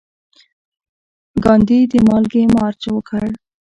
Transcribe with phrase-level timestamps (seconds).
[1.43, 3.27] ګاندي د مالګې مارچ وکړ.